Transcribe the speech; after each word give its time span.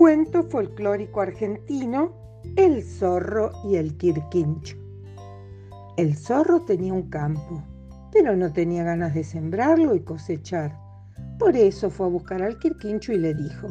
Cuento 0.00 0.44
folclórico 0.44 1.20
argentino, 1.20 2.14
El 2.56 2.82
zorro 2.82 3.52
y 3.64 3.76
el 3.76 3.98
quirquincho. 3.98 4.78
El 5.98 6.16
zorro 6.16 6.62
tenía 6.62 6.94
un 6.94 7.10
campo, 7.10 7.62
pero 8.10 8.34
no 8.34 8.50
tenía 8.50 8.82
ganas 8.82 9.12
de 9.12 9.24
sembrarlo 9.24 9.94
y 9.94 10.00
cosechar. 10.00 10.74
Por 11.38 11.54
eso 11.54 11.90
fue 11.90 12.06
a 12.06 12.08
buscar 12.08 12.40
al 12.40 12.58
quirquincho 12.58 13.12
y 13.12 13.18
le 13.18 13.34
dijo, 13.34 13.68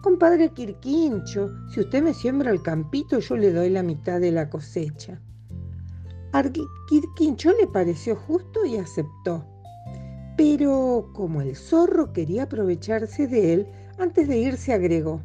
Compadre 0.00 0.48
Quirquincho, 0.48 1.50
si 1.74 1.80
usted 1.80 2.02
me 2.02 2.14
siembra 2.14 2.52
el 2.52 2.62
campito, 2.62 3.18
yo 3.18 3.36
le 3.36 3.52
doy 3.52 3.68
la 3.68 3.82
mitad 3.82 4.18
de 4.18 4.32
la 4.32 4.48
cosecha. 4.48 5.20
Al 6.32 6.52
Quirquincho 6.88 7.50
le 7.60 7.66
pareció 7.66 8.16
justo 8.16 8.64
y 8.64 8.78
aceptó. 8.78 9.44
Pero 10.38 11.10
como 11.12 11.42
el 11.42 11.54
zorro 11.54 12.14
quería 12.14 12.44
aprovecharse 12.44 13.26
de 13.26 13.52
él, 13.52 13.66
antes 13.98 14.26
de 14.26 14.38
irse 14.38 14.72
agregó, 14.72 15.20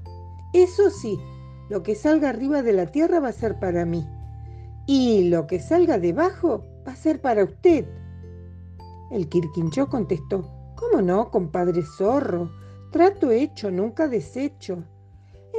eso 0.64 0.90
sí, 0.90 1.20
lo 1.70 1.84
que 1.84 1.95
salga 1.95 2.30
arriba 2.30 2.62
de 2.62 2.72
la 2.72 2.86
tierra 2.88 3.20
va 3.20 3.30
a 3.30 3.34
ser 3.34 3.59
para 3.59 3.86
mí. 3.86 4.08
Y 4.88 5.30
lo 5.30 5.48
que 5.48 5.59
salga 5.59 5.98
debajo 6.00 6.64
va 6.88 6.94
a 6.94 6.95
ser 6.95 7.20
para 7.20 7.44
usted. 7.44 7.86
El 9.12 9.28
Quirquinchó 9.28 9.90
contestó, 9.90 10.50
¿cómo 10.76 11.02
no, 11.02 11.30
compadre 11.30 11.81
zorro? 11.98 12.52
Trato 12.91 13.31
hecho, 13.31 13.70
nunca 13.70 14.08
deshecho. 14.08 14.84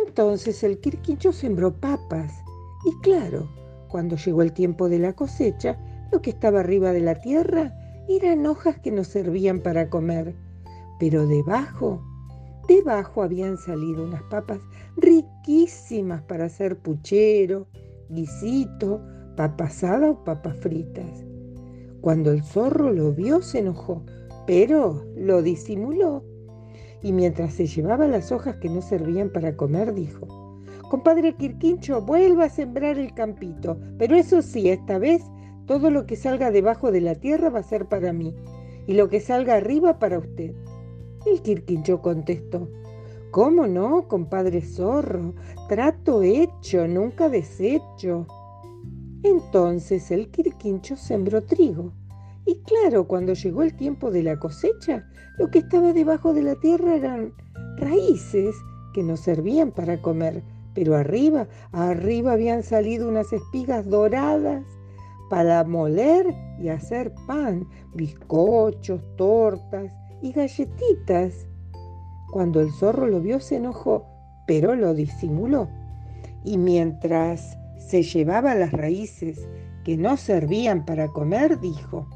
Entonces 0.07 0.63
el 0.63 0.81
Quirquinchó 0.81 1.33
sembró 1.33 1.75
papas. 1.79 2.33
Y 2.87 2.99
claro, 3.03 3.51
cuando 3.89 4.17
llegó 4.17 4.43
el 4.43 4.53
tiempo 4.53 4.89
de 4.89 4.99
la 4.99 5.13
cosecha, 5.13 5.77
lo 6.11 6.23
que 6.23 6.31
estaba 6.31 6.61
arriba 6.61 6.93
de 6.93 7.01
la 7.01 7.17
tierra 7.17 7.75
eran 8.09 8.47
hojas 8.47 8.79
que 8.79 8.93
nos 8.93 9.09
servían 9.09 9.61
para 9.61 9.91
comer. 9.91 10.35
Pero 10.99 11.27
debajo 11.27 12.01
Debajo 12.69 13.23
habían 13.23 13.59
salido 13.59 14.03
unas 14.03 14.23
papas 14.25 14.59
riquísimas 14.97 16.23
para 16.23 16.47
hacer 16.47 16.79
puchero, 16.79 17.67
guisito, 18.09 19.03
papa 19.37 19.65
asada 19.65 20.11
o 20.11 20.25
papas 20.25 20.57
fritas. 20.57 21.25
Cuando 22.01 22.31
el 22.31 22.43
zorro 22.43 22.93
lo 22.93 23.13
vio 23.13 23.43
se 23.43 23.59
enojó, 23.59 24.05
pero 24.47 25.05
lo 25.17 25.43
disimuló. 25.43 26.25
Y 27.03 27.13
mientras 27.13 27.55
se 27.55 27.67
llevaba 27.67 28.07
las 28.07 28.33
hojas 28.33 28.57
que 28.57 28.71
no 28.71 28.81
servían 28.81 29.31
para 29.31 29.57
comer, 29.57 29.93
dijo, 29.93 30.27
Compadre 30.89 31.35
Quirquincho, 31.35 32.01
vuelva 32.01 32.45
a 32.45 32.49
sembrar 32.49 32.99
el 32.99 33.13
campito, 33.13 33.77
pero 33.99 34.15
eso 34.15 34.41
sí, 34.41 34.69
esta 34.69 34.99
vez 34.99 35.23
todo 35.67 35.91
lo 35.91 36.07
que 36.07 36.15
salga 36.15 36.53
debajo 36.53 36.93
de 36.93 37.01
la 37.01 37.17
tierra 37.17 37.51
va 37.51 37.59
a 37.59 37.65
ser 37.65 37.87
para 37.87 38.13
mí, 38.13 38.35
y 38.87 38.95
lo 38.95 39.09
que 39.09 39.21
salga 39.21 39.57
arriba 39.57 39.99
para 39.99 40.19
usted. 40.19 40.55
El 41.27 41.43
Quirquincho 41.43 42.01
contestó, 42.01 42.71
¿Cómo 43.37 43.67
no, 43.67 44.09
compadre 44.09 44.63
zorro? 44.63 45.35
Trato 45.69 46.23
hecho, 46.23 46.89
nunca 46.89 47.29
deshecho. 47.29 48.27
Entonces 49.23 50.11
el 50.11 50.31
Quirquincho 50.31 50.97
sembró 50.97 51.45
trigo. 51.45 51.93
Y 52.47 52.63
claro, 52.63 53.07
cuando 53.07 53.35
llegó 53.35 53.63
el 53.63 53.77
tiempo 53.77 54.11
de 54.11 54.23
la 54.23 54.39
cosecha, 54.39 55.07
lo 55.37 55.51
que 55.51 55.59
estaba 55.59 55.93
debajo 55.93 56.33
de 56.33 56.45
la 56.45 56.55
tierra 56.55 56.95
eran 56.97 57.35
raíces 57.77 58.57
que 58.95 59.03
no 59.03 59.19
servían 59.19 59.71
para 59.71 60.01
comer, 60.01 60.43
pero 60.73 60.97
arriba, 60.97 61.47
arriba 61.73 62.33
habían 62.33 62.63
salido 62.63 63.07
unas 63.07 63.35
espigas 63.35 63.87
doradas 63.91 64.65
para 65.29 65.63
moler 65.63 66.35
y 66.59 66.71
hacer 66.71 67.13
pan, 67.27 67.69
bizcochos, 67.93 69.03
tortas 69.19 69.93
y 70.23 70.33
galletitas. 70.33 71.47
Cuando 72.37 72.61
el 72.61 72.71
zorro 72.71 73.07
lo 73.07 73.23
vio 73.23 73.41
se 73.41 73.57
enojó, 73.57 74.05
pero 74.47 74.75
lo 74.75 74.93
disimuló. 74.93 75.71
Y 76.45 76.59
mientras 76.59 77.57
se 77.79 78.03
llevaba 78.03 78.55
las 78.55 78.73
raíces 78.73 79.49
que 79.87 79.97
no 79.97 80.19
servían 80.19 80.85
para 80.85 81.09
comer, 81.09 81.59
dijo, 81.61 82.07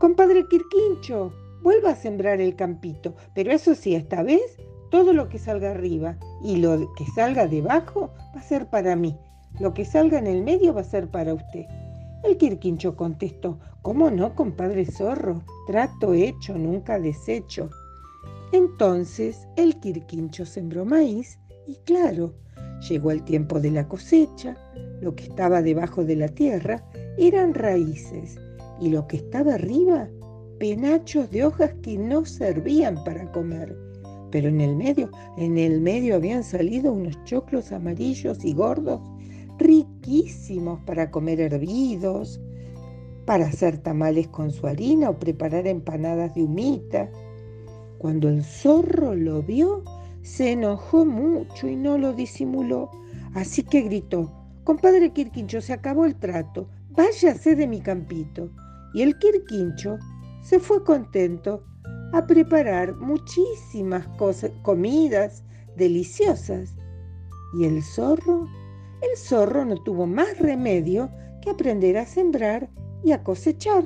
Compadre 0.00 0.44
Quirquincho, 0.48 1.32
vuelva 1.62 1.90
a 1.90 1.94
sembrar 1.94 2.40
el 2.40 2.56
campito, 2.56 3.14
pero 3.32 3.52
eso 3.52 3.76
sí, 3.76 3.94
esta 3.94 4.24
vez 4.24 4.42
todo 4.90 5.12
lo 5.12 5.28
que 5.28 5.38
salga 5.38 5.70
arriba 5.70 6.18
y 6.42 6.56
lo 6.56 6.92
que 6.94 7.06
salga 7.14 7.46
debajo 7.46 8.10
va 8.34 8.40
a 8.40 8.42
ser 8.42 8.68
para 8.68 8.96
mí. 8.96 9.16
Lo 9.60 9.72
que 9.72 9.84
salga 9.84 10.18
en 10.18 10.26
el 10.26 10.42
medio 10.42 10.74
va 10.74 10.80
a 10.80 10.84
ser 10.84 11.12
para 11.12 11.32
usted. 11.32 11.66
El 12.24 12.38
Quirquincho 12.38 12.96
contestó, 12.96 13.60
¿cómo 13.82 14.10
no, 14.10 14.34
compadre 14.34 14.84
zorro? 14.84 15.44
Trato 15.68 16.12
hecho, 16.12 16.58
nunca 16.58 16.98
deshecho. 16.98 17.70
Entonces 18.52 19.46
el 19.56 19.78
Quirquincho 19.80 20.46
sembró 20.46 20.84
maíz 20.84 21.38
y 21.66 21.76
claro, 21.84 22.34
llegó 22.88 23.10
el 23.10 23.22
tiempo 23.24 23.60
de 23.60 23.70
la 23.70 23.86
cosecha, 23.88 24.56
lo 25.00 25.14
que 25.14 25.24
estaba 25.24 25.62
debajo 25.62 26.04
de 26.04 26.16
la 26.16 26.28
tierra 26.28 26.84
eran 27.18 27.54
raíces 27.54 28.38
y 28.80 28.90
lo 28.90 29.06
que 29.06 29.18
estaba 29.18 29.54
arriba, 29.54 30.08
penachos 30.58 31.30
de 31.30 31.44
hojas 31.44 31.72
que 31.82 31.98
no 31.98 32.24
servían 32.24 33.02
para 33.04 33.30
comer. 33.32 33.76
Pero 34.30 34.48
en 34.48 34.60
el 34.60 34.76
medio, 34.76 35.10
en 35.36 35.58
el 35.58 35.80
medio 35.80 36.16
habían 36.16 36.44
salido 36.44 36.92
unos 36.92 37.22
choclos 37.24 37.72
amarillos 37.72 38.44
y 38.44 38.52
gordos 38.52 39.00
riquísimos 39.58 40.80
para 40.80 41.10
comer 41.10 41.40
hervidos, 41.40 42.40
para 43.26 43.46
hacer 43.46 43.78
tamales 43.78 44.28
con 44.28 44.50
su 44.50 44.66
harina 44.66 45.10
o 45.10 45.18
preparar 45.18 45.66
empanadas 45.66 46.34
de 46.34 46.44
humita. 46.44 47.10
Cuando 47.98 48.28
el 48.28 48.44
zorro 48.44 49.14
lo 49.14 49.42
vio, 49.42 49.84
se 50.22 50.52
enojó 50.52 51.04
mucho 51.04 51.68
y 51.68 51.76
no 51.76 51.98
lo 51.98 52.12
disimuló, 52.12 52.90
así 53.34 53.62
que 53.62 53.82
gritó, 53.82 54.32
compadre 54.64 55.12
Quirquincho, 55.12 55.60
se 55.60 55.72
acabó 55.72 56.04
el 56.04 56.16
trato, 56.16 56.68
váyase 56.90 57.54
de 57.54 57.66
mi 57.66 57.80
campito. 57.80 58.50
Y 58.94 59.02
el 59.02 59.18
Quirquincho 59.18 59.98
se 60.42 60.58
fue 60.58 60.82
contento 60.84 61.64
a 62.12 62.26
preparar 62.26 62.94
muchísimas 62.96 64.06
cosas, 64.16 64.50
comidas 64.62 65.44
deliciosas. 65.76 66.74
Y 67.58 67.64
el 67.64 67.82
zorro 67.82 68.46
el 69.00 69.16
zorro 69.16 69.64
no 69.64 69.76
tuvo 69.76 70.06
más 70.06 70.38
remedio 70.38 71.10
que 71.40 71.50
aprender 71.50 71.96
a 71.98 72.06
sembrar 72.06 72.68
y 73.04 73.12
a 73.12 73.22
cosechar. 73.22 73.84